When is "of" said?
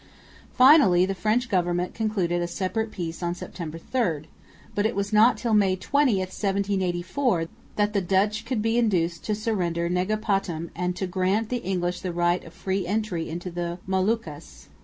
12.43-12.51